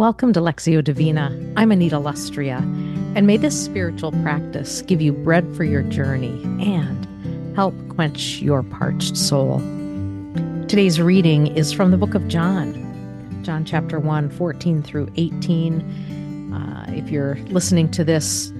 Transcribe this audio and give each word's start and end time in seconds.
Welcome 0.00 0.32
to 0.32 0.40
Lectio 0.40 0.82
Divina. 0.82 1.26
I'm 1.58 1.70
Anita 1.70 1.96
Lustrea, 1.96 2.56
and 3.14 3.26
may 3.26 3.36
this 3.36 3.62
spiritual 3.62 4.12
practice 4.22 4.80
give 4.80 5.02
you 5.02 5.12
bread 5.12 5.54
for 5.54 5.62
your 5.62 5.82
journey 5.82 6.42
and 6.64 7.54
help 7.54 7.74
quench 7.90 8.38
your 8.38 8.62
parched 8.62 9.14
soul. 9.14 9.58
Today's 10.68 11.02
reading 11.02 11.48
is 11.48 11.70
from 11.70 11.90
the 11.90 11.98
book 11.98 12.14
of 12.14 12.28
John, 12.28 13.42
John 13.44 13.62
chapter 13.66 14.00
1, 14.00 14.30
14 14.30 14.82
through 14.82 15.10
18. 15.18 16.50
Uh, 16.50 16.86
if 16.96 17.10
you're 17.10 17.34
listening 17.50 17.90
to 17.90 18.02
this 18.02 18.54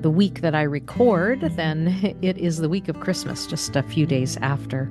the 0.00 0.10
week 0.10 0.40
that 0.40 0.54
I 0.54 0.62
record, 0.62 1.42
then 1.42 2.16
it 2.22 2.38
is 2.38 2.56
the 2.56 2.70
week 2.70 2.88
of 2.88 2.98
Christmas, 3.00 3.46
just 3.46 3.76
a 3.76 3.82
few 3.82 4.06
days 4.06 4.38
after. 4.38 4.90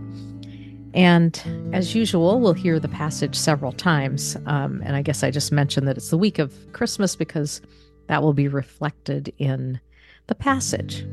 And 0.93 1.41
as 1.73 1.93
usual, 1.93 2.39
we'll 2.39 2.53
hear 2.53 2.79
the 2.79 2.87
passage 2.87 3.35
several 3.35 3.71
times. 3.71 4.35
Um, 4.45 4.81
and 4.83 4.95
I 4.95 5.01
guess 5.01 5.23
I 5.23 5.31
just 5.31 5.51
mentioned 5.51 5.87
that 5.87 5.97
it's 5.97 6.09
the 6.09 6.17
week 6.17 6.39
of 6.39 6.53
Christmas 6.73 7.15
because 7.15 7.61
that 8.07 8.23
will 8.23 8.33
be 8.33 8.47
reflected 8.47 9.33
in 9.37 9.79
the 10.27 10.35
passage. 10.35 11.05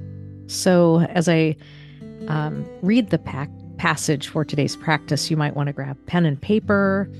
So 0.46 1.00
as 1.00 1.28
I 1.28 1.56
um, 2.28 2.66
read 2.82 3.10
the 3.10 3.18
pa- 3.18 3.48
passage 3.76 4.28
for 4.28 4.44
today's 4.44 4.76
practice, 4.76 5.30
you 5.30 5.36
might 5.36 5.54
want 5.54 5.66
to 5.66 5.72
grab 5.72 5.98
pen 6.06 6.24
and 6.24 6.40
paper, 6.40 7.10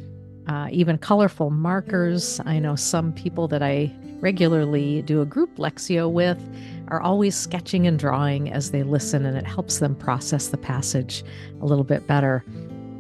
uh, 0.47 0.69
even 0.71 0.97
colorful 0.97 1.51
markers. 1.51 2.41
I 2.47 2.59
know 2.59 2.77
some 2.77 3.13
people 3.13 3.49
that 3.49 3.63
I 3.63 3.95
regularly 4.21 5.03
do 5.03 5.21
a 5.21 5.27
group 5.27 5.57
Lectio 5.57 6.11
with 6.11 6.41
are 6.89 7.01
always 7.01 7.37
sketching 7.37 7.87
and 7.87 7.99
drawing 7.99 8.53
as 8.53 8.71
they 8.71 8.83
listen, 8.83 9.27
and 9.27 9.37
it 9.37 9.47
helps 9.47 9.79
them 9.79 9.95
process 9.95 10.49
the 10.49 10.57
passage 10.57 11.25
a 11.61 11.67
little 11.67 11.85
bit 11.85 12.07
better. 12.07 12.45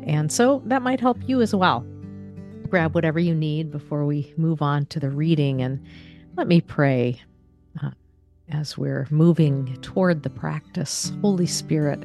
And 0.07 0.31
so 0.31 0.63
that 0.67 0.83
might 0.83 1.01
help 1.01 1.19
you 1.27 1.41
as 1.41 1.55
well. 1.55 1.87
Grab 2.69 2.95
whatever 2.95 3.19
you 3.19 3.35
need 3.35 3.71
before 3.71 4.05
we 4.05 4.33
move 4.37 4.63
on 4.63 4.87
to 4.87 5.01
the 5.01 5.11
reading, 5.11 5.63
and 5.63 5.85
let 6.37 6.49
me 6.49 6.61
pray 6.61 7.21
uh, 7.83 7.91
as 8.51 8.77
we're 8.77 9.07
moving 9.11 9.77
toward 9.83 10.23
the 10.23 10.31
practice. 10.31 11.13
Holy 11.23 11.47
Spirit, 11.47 12.05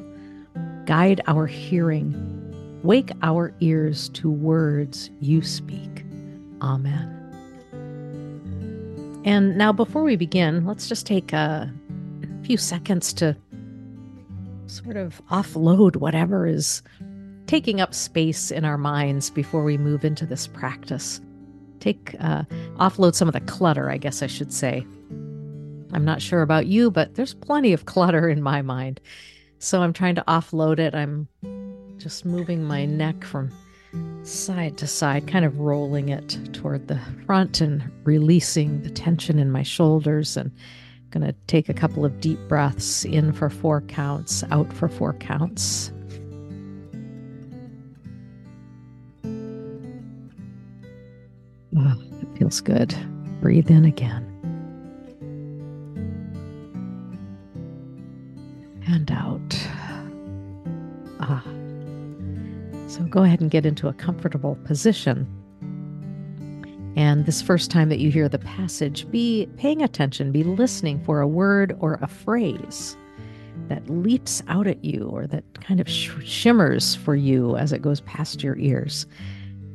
guide 0.86 1.20
our 1.26 1.46
hearing, 1.46 2.80
wake 2.82 3.10
our 3.22 3.52
ears 3.60 4.08
to 4.10 4.30
words 4.30 5.10
you 5.20 5.42
speak. 5.42 6.04
Amen. 6.60 7.21
And 9.24 9.56
now, 9.56 9.72
before 9.72 10.02
we 10.02 10.16
begin, 10.16 10.66
let's 10.66 10.88
just 10.88 11.06
take 11.06 11.32
a 11.32 11.72
few 12.42 12.56
seconds 12.56 13.12
to 13.14 13.36
sort 14.66 14.96
of 14.96 15.22
offload 15.30 15.96
whatever 15.96 16.46
is 16.46 16.82
taking 17.46 17.80
up 17.80 17.94
space 17.94 18.50
in 18.50 18.64
our 18.64 18.78
minds 18.78 19.30
before 19.30 19.62
we 19.62 19.78
move 19.78 20.04
into 20.04 20.26
this 20.26 20.46
practice. 20.46 21.20
Take, 21.78 22.16
uh, 22.20 22.42
offload 22.76 23.14
some 23.14 23.28
of 23.28 23.34
the 23.34 23.40
clutter, 23.40 23.90
I 23.90 23.96
guess 23.96 24.22
I 24.22 24.26
should 24.26 24.52
say. 24.52 24.86
I'm 25.92 26.04
not 26.04 26.22
sure 26.22 26.42
about 26.42 26.66
you, 26.66 26.90
but 26.90 27.14
there's 27.14 27.34
plenty 27.34 27.72
of 27.72 27.84
clutter 27.84 28.28
in 28.28 28.42
my 28.42 28.62
mind. 28.62 29.00
So 29.58 29.82
I'm 29.82 29.92
trying 29.92 30.14
to 30.16 30.24
offload 30.26 30.78
it. 30.78 30.94
I'm 30.94 31.28
just 31.98 32.24
moving 32.24 32.64
my 32.64 32.86
neck 32.86 33.22
from 33.24 33.52
side 34.22 34.78
to 34.78 34.86
side, 34.86 35.26
kind 35.26 35.44
of 35.44 35.58
rolling 35.58 36.08
it 36.08 36.38
toward 36.52 36.88
the 36.88 37.00
front 37.26 37.60
and 37.60 37.82
releasing 38.04 38.82
the 38.82 38.90
tension 38.90 39.38
in 39.38 39.50
my 39.50 39.62
shoulders. 39.62 40.36
And 40.36 40.50
I'm 40.50 41.20
going 41.20 41.26
to 41.26 41.34
take 41.46 41.68
a 41.68 41.74
couple 41.74 42.04
of 42.04 42.20
deep 42.20 42.38
breaths 42.48 43.04
in 43.04 43.32
for 43.32 43.50
four 43.50 43.80
counts, 43.82 44.44
out 44.50 44.72
for 44.72 44.88
four 44.88 45.14
counts. 45.14 45.92
Oh, 51.76 52.02
it 52.20 52.38
feels 52.38 52.60
good. 52.60 52.94
Breathe 53.40 53.70
in 53.70 53.84
again. 53.84 54.31
Go 63.12 63.22
ahead 63.22 63.40
and 63.40 63.50
get 63.50 63.66
into 63.66 63.88
a 63.88 63.92
comfortable 63.92 64.56
position. 64.64 65.28
And 66.96 67.26
this 67.26 67.42
first 67.42 67.70
time 67.70 67.90
that 67.90 67.98
you 67.98 68.10
hear 68.10 68.28
the 68.28 68.38
passage, 68.38 69.08
be 69.10 69.48
paying 69.56 69.82
attention, 69.82 70.32
be 70.32 70.42
listening 70.42 71.02
for 71.04 71.20
a 71.20 71.28
word 71.28 71.76
or 71.78 71.98
a 72.00 72.08
phrase 72.08 72.96
that 73.68 73.88
leaps 73.88 74.42
out 74.48 74.66
at 74.66 74.82
you 74.82 75.08
or 75.12 75.26
that 75.26 75.44
kind 75.60 75.78
of 75.78 75.88
sh- 75.88 76.10
shimmers 76.24 76.94
for 76.94 77.14
you 77.14 77.56
as 77.56 77.72
it 77.72 77.82
goes 77.82 78.00
past 78.00 78.42
your 78.42 78.56
ears. 78.58 79.06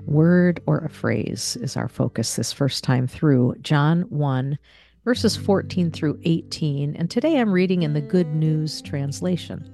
Word 0.05 0.61
or 0.65 0.79
a 0.79 0.89
phrase 0.89 1.57
is 1.61 1.77
our 1.77 1.87
focus 1.87 2.35
this 2.35 2.51
first 2.51 2.83
time 2.83 3.07
through 3.07 3.55
John 3.61 4.01
1, 4.09 4.57
verses 5.05 5.37
14 5.37 5.91
through 5.91 6.19
18. 6.23 6.95
And 6.95 7.09
today 7.09 7.39
I'm 7.39 7.51
reading 7.51 7.83
in 7.83 7.93
the 7.93 8.01
Good 8.01 8.33
News 8.33 8.81
translation. 8.81 9.69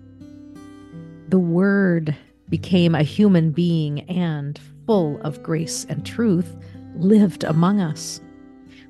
The 1.29 1.39
Word 1.39 2.15
became 2.53 2.93
a 2.93 3.01
human 3.01 3.49
being 3.49 4.01
and, 4.01 4.59
full 4.85 5.19
of 5.21 5.41
grace 5.41 5.87
and 5.89 6.05
truth, 6.05 6.55
lived 6.97 7.43
among 7.43 7.81
us. 7.81 8.21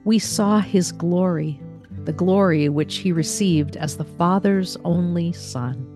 We 0.04 0.20
saw 0.20 0.60
his 0.60 0.92
glory, 0.92 1.62
the 2.04 2.12
glory 2.12 2.68
which 2.68 2.98
he 2.98 3.14
received 3.14 3.78
as 3.78 3.96
the 3.96 4.04
Father's 4.04 4.76
only 4.84 5.32
Son. 5.32 5.88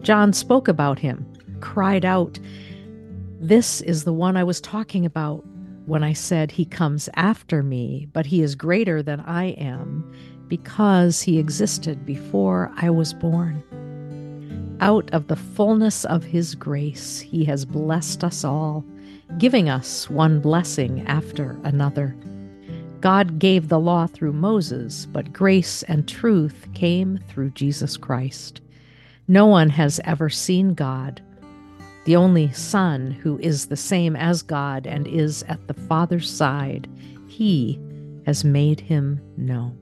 John 0.00 0.32
spoke 0.32 0.68
about 0.68 0.98
him, 0.98 1.30
cried 1.60 2.06
out, 2.06 2.38
This 3.38 3.82
is 3.82 4.04
the 4.04 4.14
one 4.14 4.38
I 4.38 4.44
was 4.44 4.58
talking 4.58 5.04
about 5.04 5.44
when 5.84 6.02
I 6.02 6.14
said, 6.14 6.50
He 6.50 6.64
comes 6.64 7.10
after 7.12 7.62
me, 7.62 8.08
but 8.14 8.24
he 8.24 8.40
is 8.40 8.54
greater 8.54 9.02
than 9.02 9.20
I 9.20 9.48
am, 9.48 10.10
because 10.48 11.20
he 11.20 11.38
existed 11.38 12.06
before 12.06 12.72
I 12.76 12.88
was 12.88 13.12
born. 13.12 13.62
Out 14.80 15.10
of 15.12 15.28
the 15.28 15.36
fullness 15.36 16.04
of 16.06 16.24
His 16.24 16.54
grace, 16.54 17.20
He 17.20 17.44
has 17.44 17.64
blessed 17.64 18.24
us 18.24 18.44
all, 18.44 18.84
giving 19.38 19.68
us 19.68 20.08
one 20.08 20.40
blessing 20.40 21.06
after 21.06 21.58
another. 21.64 22.16
God 23.00 23.38
gave 23.38 23.68
the 23.68 23.78
law 23.78 24.06
through 24.06 24.32
Moses, 24.32 25.06
but 25.06 25.32
grace 25.32 25.82
and 25.84 26.08
truth 26.08 26.66
came 26.74 27.20
through 27.28 27.50
Jesus 27.50 27.96
Christ. 27.96 28.60
No 29.28 29.46
one 29.46 29.70
has 29.70 30.00
ever 30.04 30.28
seen 30.28 30.74
God. 30.74 31.22
The 32.04 32.16
only 32.16 32.50
Son, 32.52 33.10
who 33.10 33.38
is 33.38 33.66
the 33.66 33.76
same 33.76 34.16
as 34.16 34.42
God 34.42 34.86
and 34.86 35.06
is 35.06 35.42
at 35.44 35.66
the 35.68 35.74
Father's 35.74 36.30
side, 36.30 36.88
He 37.28 37.78
has 38.26 38.44
made 38.44 38.80
him 38.80 39.20
known. 39.36 39.76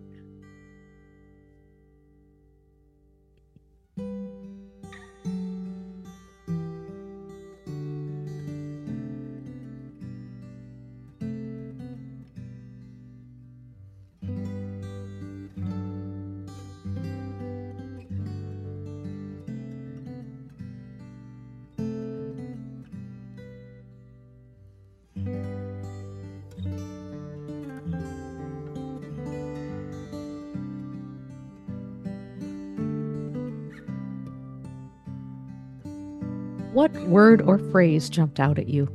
What 36.79 36.93
word 37.09 37.43
or 37.43 37.59
phrase 37.59 38.09
jumped 38.09 38.39
out 38.39 38.57
at 38.57 38.69
you? 38.69 38.89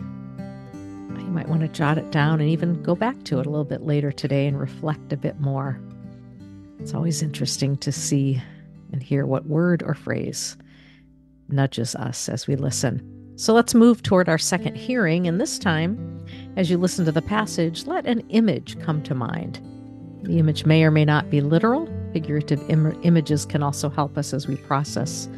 You 0.00 1.28
might 1.28 1.46
want 1.46 1.60
to 1.60 1.68
jot 1.68 1.98
it 1.98 2.10
down 2.10 2.40
and 2.40 2.48
even 2.48 2.82
go 2.82 2.94
back 2.94 3.22
to 3.24 3.38
it 3.38 3.44
a 3.44 3.50
little 3.50 3.66
bit 3.66 3.82
later 3.82 4.10
today 4.10 4.46
and 4.46 4.58
reflect 4.58 5.12
a 5.12 5.18
bit 5.18 5.38
more. 5.38 5.78
It's 6.78 6.94
always 6.94 7.22
interesting 7.22 7.76
to 7.76 7.92
see 7.92 8.40
and 8.92 9.02
hear 9.02 9.26
what 9.26 9.44
word 9.44 9.82
or 9.82 9.92
phrase 9.92 10.56
nudges 11.50 11.94
us 11.96 12.30
as 12.30 12.46
we 12.46 12.56
listen. 12.56 13.06
So 13.36 13.52
let's 13.52 13.74
move 13.74 14.02
toward 14.02 14.30
our 14.30 14.38
second 14.38 14.76
hearing, 14.76 15.28
and 15.28 15.38
this 15.38 15.58
time, 15.58 16.24
as 16.56 16.70
you 16.70 16.78
listen 16.78 17.04
to 17.04 17.12
the 17.12 17.20
passage, 17.20 17.84
let 17.84 18.06
an 18.06 18.20
image 18.30 18.80
come 18.80 19.02
to 19.02 19.14
mind. 19.14 19.60
The 20.22 20.38
image 20.38 20.64
may 20.64 20.82
or 20.82 20.90
may 20.90 21.04
not 21.04 21.28
be 21.28 21.42
literal. 21.42 21.86
Figurative 22.14 22.62
Im- 22.70 22.98
images 23.02 23.44
can 23.44 23.62
also 23.62 23.90
help 23.90 24.16
us 24.16 24.32
as 24.32 24.48
we 24.48 24.56
process 24.56 25.28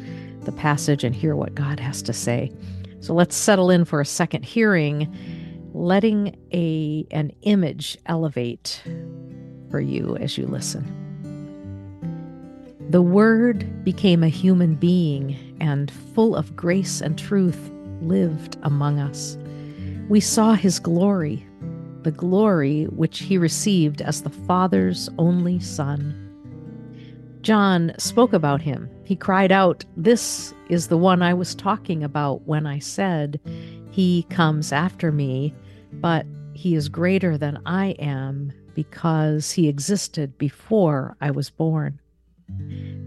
the 0.45 0.51
passage 0.51 1.03
and 1.03 1.15
hear 1.15 1.35
what 1.35 1.55
God 1.55 1.79
has 1.79 2.01
to 2.03 2.13
say. 2.13 2.51
So 2.99 3.13
let's 3.13 3.35
settle 3.35 3.69
in 3.69 3.85
for 3.85 4.01
a 4.01 4.05
second 4.05 4.45
hearing, 4.45 5.13
letting 5.73 6.35
a 6.53 7.05
an 7.11 7.31
image 7.41 7.97
elevate 8.05 8.81
for 9.69 9.79
you 9.79 10.15
as 10.17 10.37
you 10.37 10.47
listen. 10.47 11.01
The 12.89 13.01
Word 13.01 13.83
became 13.83 14.23
a 14.23 14.29
human 14.29 14.75
being 14.75 15.57
and, 15.59 15.91
full 16.13 16.35
of 16.35 16.55
grace 16.55 17.01
and 17.01 17.17
truth, 17.17 17.71
lived 18.01 18.57
among 18.63 18.99
us. 18.99 19.37
We 20.07 20.19
saw 20.19 20.53
his 20.53 20.79
glory, 20.79 21.45
the 22.03 22.11
glory 22.11 22.85
which 22.85 23.19
he 23.19 23.37
received 23.37 24.01
as 24.01 24.21
the 24.21 24.29
Father's 24.29 25.09
only 25.17 25.59
Son. 25.59 26.24
John 27.45 27.93
spoke 27.99 28.33
about 28.33 28.59
him. 28.63 28.89
He 29.03 29.15
cried 29.15 29.51
out, 29.51 29.85
This 29.95 30.51
is 30.67 30.87
the 30.87 30.97
one 30.97 31.21
I 31.21 31.35
was 31.35 31.53
talking 31.53 32.03
about 32.03 32.41
when 32.47 32.65
I 32.65 32.79
said, 32.79 33.39
He 33.91 34.25
comes 34.31 34.71
after 34.71 35.11
me, 35.11 35.53
but 35.93 36.25
he 36.55 36.73
is 36.73 36.89
greater 36.89 37.37
than 37.37 37.61
I 37.63 37.89
am 37.99 38.51
because 38.73 39.51
he 39.51 39.67
existed 39.67 40.35
before 40.39 41.15
I 41.21 41.29
was 41.29 41.51
born. 41.51 41.99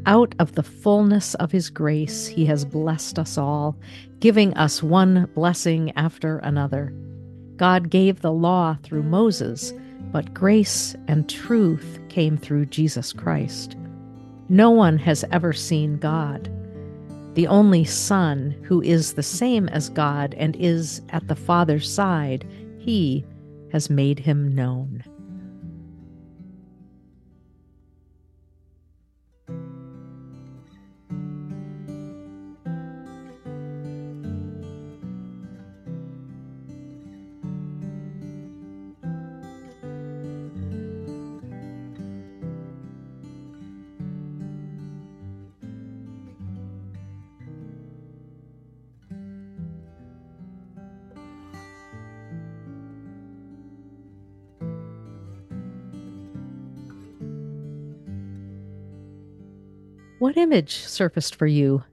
Out 0.07 0.37
of 0.39 0.53
the 0.53 0.63
fullness 0.63 1.35
of 1.35 1.51
his 1.51 1.69
grace, 1.69 2.29
he 2.29 2.47
has 2.47 2.65
blessed 2.65 3.19
us 3.19 3.39
all, 3.39 3.77
giving 4.21 4.55
us 4.55 4.85
one 4.85 5.29
blessing 5.35 5.91
after 5.97 6.39
another. 6.39 6.95
God 7.57 7.91
gave 7.91 8.21
the 8.21 8.31
law 8.31 8.79
through 8.85 9.03
Moses, 9.03 9.75
but 10.13 10.33
grace 10.33 10.95
and 11.09 11.29
truth 11.29 11.99
came 12.09 12.37
through 12.37 12.67
Jesus 12.67 13.13
Christ. 13.13 13.77
No 14.49 14.71
one 14.71 14.99
has 14.99 15.25
ever 15.31 15.53
seen 15.53 15.99
God. 15.99 16.51
The 17.35 17.47
only 17.47 17.85
Son, 17.85 18.57
who 18.63 18.81
is 18.83 19.13
the 19.13 19.23
same 19.23 19.69
as 19.69 19.91
God 19.91 20.35
and 20.39 20.57
is 20.57 21.03
at 21.11 21.29
the 21.29 21.37
Father's 21.37 21.91
side, 21.91 22.47
he 22.79 23.25
has 23.73 23.91
made 23.91 24.19
him 24.19 24.55
known. 24.55 25.05
What 60.19 60.37
image 60.37 60.79
surfaced 60.79 61.37
for 61.37 61.47
you 61.47 61.85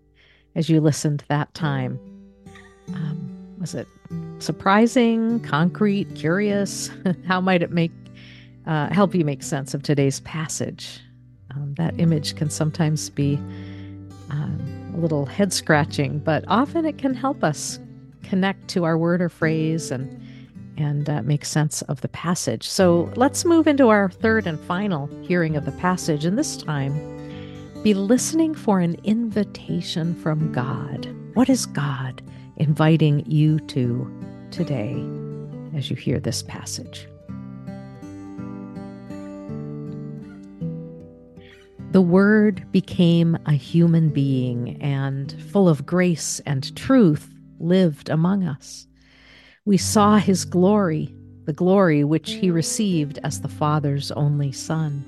as 0.56 0.68
you 0.68 0.82
listened 0.82 1.24
that 1.28 1.54
time? 1.54 2.00
Um, 2.88 3.56
was 3.60 3.76
it 3.76 3.88
surprising, 4.40 5.40
concrete, 5.42 6.16
curious? 6.16 6.90
How 7.28 7.40
might 7.40 7.62
it 7.62 7.70
make 7.70 7.92
uh, 8.66 8.92
help 8.92 9.14
you 9.14 9.24
make 9.24 9.44
sense 9.44 9.76
of 9.76 9.84
today's 9.84 10.22
passage? 10.22 11.02
Um, 11.54 11.76
that 11.76 12.00
image 12.00 12.36
can 12.36 12.50
sometimes 12.50 13.12
be 13.12 13.36
um, 14.32 14.94
a 14.96 14.98
little 14.98 15.28
head 15.28 15.54
scratching, 15.54 16.18
but 16.18 16.44
often 16.48 16.84
it 16.86 16.98
can 16.98 17.14
help 17.14 17.44
us 17.44 17.80
connect 18.24 18.68
to 18.70 18.86
our 18.86 18.98
word 18.98 19.22
or 19.22 19.30
phrase 19.30 19.92
and 19.92 20.22
and 20.78 21.10
uh, 21.10 21.22
make 21.22 21.46
sense 21.46 21.84
of 21.84 22.02
the 22.02 22.10
passage. 22.10 22.68
So 22.68 23.10
let's 23.16 23.46
move 23.46 23.66
into 23.66 23.88
our 23.88 24.10
third 24.10 24.46
and 24.46 24.60
final 24.60 25.08
hearing 25.22 25.56
of 25.56 25.64
the 25.64 25.72
passage, 25.74 26.26
and 26.26 26.38
this 26.38 26.58
time 26.58 26.94
be 27.86 27.94
listening 27.94 28.56
for 28.56 28.80
an 28.80 28.98
invitation 29.04 30.16
from 30.16 30.52
God. 30.52 31.08
What 31.36 31.50
is 31.50 31.68
God 31.68 32.24
inviting 32.58 33.24
you 33.30 33.60
to 33.60 34.12
today 34.50 34.96
as 35.76 35.92
you 35.92 35.96
hear 35.96 36.20
this 36.20 36.42
passage? 36.42 37.08
The 41.92 42.02
Word 42.02 42.66
became 42.72 43.38
a 43.46 43.54
human 43.54 44.10
being 44.10 44.82
and, 44.82 45.40
full 45.52 45.70
of 45.70 45.86
grace 45.86 46.42
and 46.48 46.76
truth, 46.76 47.36
lived 47.60 48.10
among 48.10 48.46
us. 48.46 48.88
We 49.66 49.78
saw 49.78 50.18
his 50.18 50.44
glory, 50.44 51.14
the 51.44 51.54
glory 51.54 52.04
which 52.04 52.32
he 52.32 52.50
received 52.50 53.20
as 53.22 53.42
the 53.42 53.48
Father's 53.48 54.10
only 54.14 54.52
Son. 54.52 55.06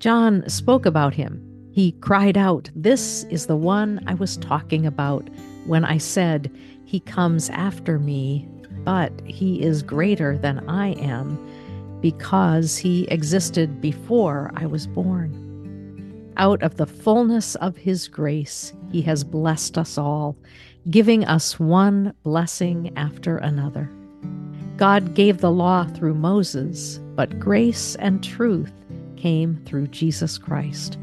John 0.00 0.48
spoke 0.48 0.84
about 0.84 1.14
him 1.14 1.46
he 1.72 1.92
cried 1.92 2.36
out, 2.36 2.70
This 2.74 3.24
is 3.30 3.46
the 3.46 3.56
one 3.56 4.02
I 4.06 4.14
was 4.14 4.36
talking 4.36 4.86
about 4.86 5.28
when 5.66 5.84
I 5.84 5.98
said, 5.98 6.50
He 6.84 7.00
comes 7.00 7.48
after 7.50 7.98
me, 7.98 8.48
but 8.84 9.12
he 9.24 9.62
is 9.62 9.82
greater 9.82 10.36
than 10.36 10.68
I 10.68 10.92
am, 10.94 11.38
because 12.00 12.76
he 12.76 13.04
existed 13.04 13.80
before 13.80 14.50
I 14.56 14.66
was 14.66 14.86
born. 14.86 16.32
Out 16.36 16.62
of 16.62 16.76
the 16.76 16.86
fullness 16.86 17.54
of 17.56 17.76
his 17.76 18.08
grace, 18.08 18.72
he 18.90 19.02
has 19.02 19.22
blessed 19.22 19.78
us 19.78 19.96
all, 19.98 20.36
giving 20.88 21.24
us 21.24 21.60
one 21.60 22.14
blessing 22.24 22.92
after 22.96 23.36
another. 23.36 23.90
God 24.76 25.14
gave 25.14 25.38
the 25.38 25.50
law 25.50 25.84
through 25.84 26.14
Moses, 26.14 26.98
but 27.14 27.38
grace 27.38 27.94
and 27.96 28.24
truth 28.24 28.72
came 29.16 29.60
through 29.66 29.88
Jesus 29.88 30.38
Christ. 30.38 30.96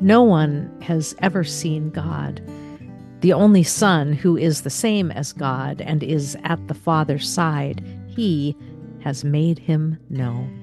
No 0.00 0.22
one 0.22 0.74
has 0.80 1.14
ever 1.20 1.44
seen 1.44 1.90
God. 1.90 2.42
The 3.20 3.34
only 3.34 3.62
Son, 3.62 4.14
who 4.14 4.36
is 4.36 4.62
the 4.62 4.70
same 4.70 5.10
as 5.10 5.32
God 5.32 5.82
and 5.82 6.02
is 6.02 6.36
at 6.42 6.68
the 6.68 6.74
Father's 6.74 7.28
side, 7.28 7.84
he 8.06 8.56
has 9.00 9.24
made 9.24 9.58
him 9.58 9.98
known. 10.08 10.59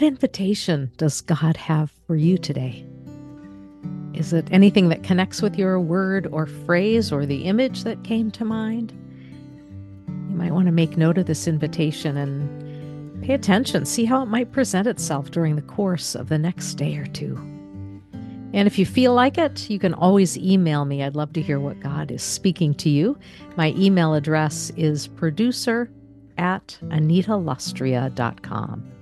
What 0.00 0.06
invitation 0.06 0.90
does 0.96 1.20
God 1.20 1.58
have 1.58 1.92
for 2.06 2.16
you 2.16 2.38
today? 2.38 2.86
Is 4.14 4.32
it 4.32 4.48
anything 4.50 4.88
that 4.88 5.02
connects 5.02 5.42
with 5.42 5.58
your 5.58 5.78
word 5.78 6.26
or 6.32 6.46
phrase 6.46 7.12
or 7.12 7.26
the 7.26 7.44
image 7.44 7.84
that 7.84 8.02
came 8.02 8.30
to 8.30 8.46
mind? 8.46 8.94
You 10.08 10.36
might 10.36 10.52
want 10.52 10.68
to 10.68 10.72
make 10.72 10.96
note 10.96 11.18
of 11.18 11.26
this 11.26 11.46
invitation 11.46 12.16
and 12.16 13.22
pay 13.22 13.34
attention, 13.34 13.84
see 13.84 14.06
how 14.06 14.22
it 14.22 14.30
might 14.30 14.52
present 14.52 14.86
itself 14.86 15.32
during 15.32 15.54
the 15.54 15.60
course 15.60 16.14
of 16.14 16.30
the 16.30 16.38
next 16.38 16.76
day 16.76 16.96
or 16.96 17.04
two. 17.04 17.36
And 18.54 18.66
if 18.66 18.78
you 18.78 18.86
feel 18.86 19.12
like 19.12 19.36
it, 19.36 19.68
you 19.68 19.78
can 19.78 19.92
always 19.92 20.38
email 20.38 20.86
me. 20.86 21.02
I'd 21.02 21.14
love 21.14 21.34
to 21.34 21.42
hear 21.42 21.60
what 21.60 21.78
God 21.80 22.10
is 22.10 22.22
speaking 22.22 22.72
to 22.76 22.88
you. 22.88 23.18
My 23.58 23.74
email 23.76 24.14
address 24.14 24.72
is 24.78 25.08
producer 25.08 25.90
at 26.38 26.78
anitalustrea.com. 26.84 28.92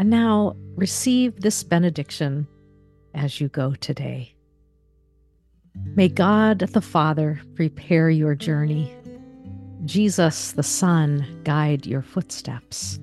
And 0.00 0.08
now 0.08 0.56
receive 0.76 1.42
this 1.42 1.62
benediction 1.62 2.48
as 3.12 3.38
you 3.38 3.48
go 3.48 3.74
today. 3.74 4.34
May 5.94 6.08
God 6.08 6.60
the 6.60 6.80
Father 6.80 7.38
prepare 7.54 8.08
your 8.08 8.34
journey. 8.34 8.96
Jesus 9.84 10.52
the 10.52 10.62
Son 10.62 11.42
guide 11.44 11.84
your 11.84 12.00
footsteps. 12.00 12.98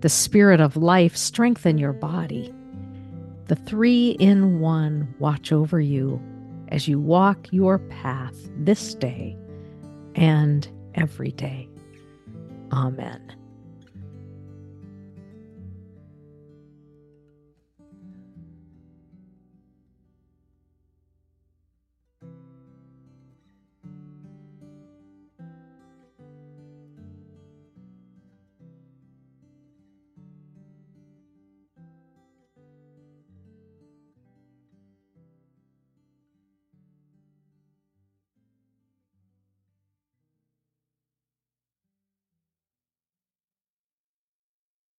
The 0.00 0.08
Spirit 0.08 0.62
of 0.62 0.78
life 0.78 1.14
strengthen 1.14 1.76
your 1.76 1.92
body. 1.92 2.54
The 3.48 3.56
three 3.56 4.12
in 4.12 4.60
one 4.60 5.14
watch 5.18 5.52
over 5.52 5.78
you 5.78 6.18
as 6.68 6.88
you 6.88 6.98
walk 6.98 7.48
your 7.52 7.80
path 7.80 8.34
this 8.56 8.94
day 8.94 9.36
and 10.14 10.66
every 10.94 11.32
day. 11.32 11.68
Amen. 12.72 13.39